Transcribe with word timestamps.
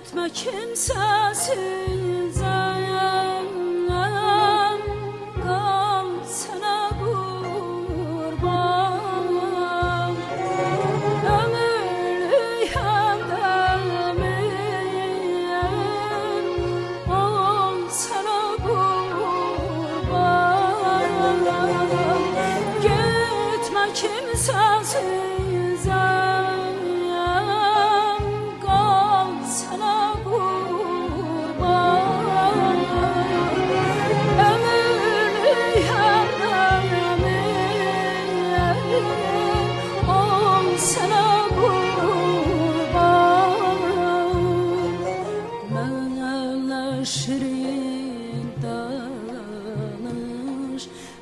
Etme 0.00 0.28
kimsesiz 0.28 1.56
ayağım 2.42 3.29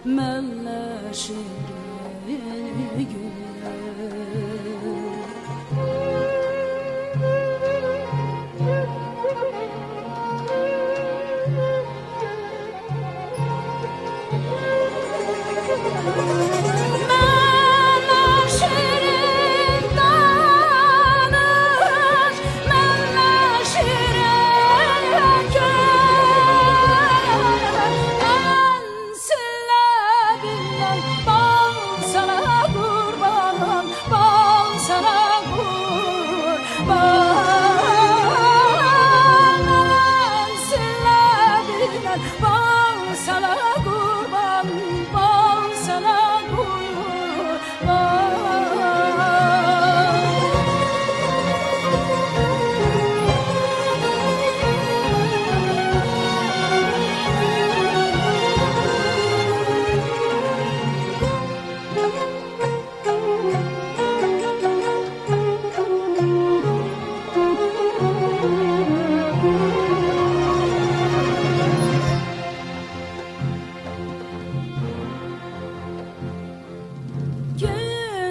melleşir 0.05 1.37
gül 2.97 3.29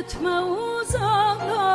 etme 0.08 0.42
uzaklar 0.42 1.67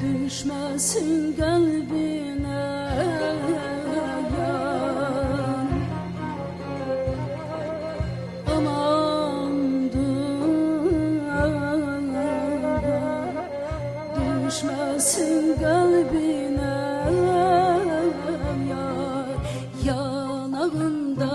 Düşmesin 0.00 1.36
kalbine 1.36 2.66
yan. 4.38 5.68
Aman 8.56 9.90
Düşmesin 14.46 15.56
kalbine 15.60 16.76
yan. 18.68 19.28
Yanağında 19.84 21.34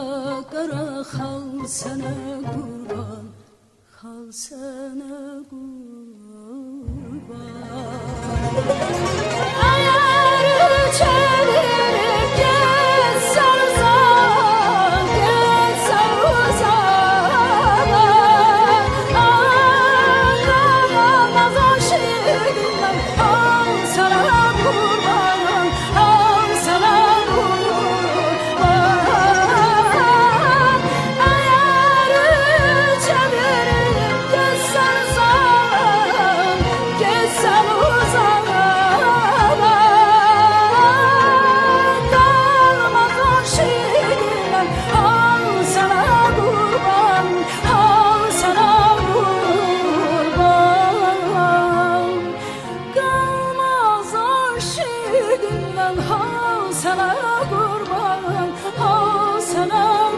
kara 0.51 1.03
hal 1.03 1.67
sana 1.67 2.13
kurban. 2.53 3.25
Hal 3.91 4.31
sana 4.31 5.43
kurban. 5.49 5.70
Koydum 55.31 55.61
ben 55.77 55.97
hal 56.09 56.71
sana 56.73 57.15
kurban 57.49 58.49
Hal 58.77 59.41
sana 59.41 60.10